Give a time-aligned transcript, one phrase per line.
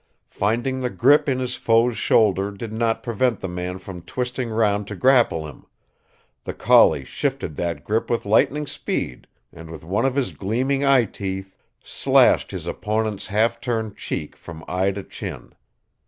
[0.31, 4.87] Finding the grip in his foe's shoulder did not prevent the man from twisting round
[4.87, 5.63] to grapple him,
[6.43, 11.55] the collie shifted that grip with lightning speed, and with one of his gleaming eyeteeth
[11.83, 15.53] slashed his opponent's halfturned cheek from eye to chin.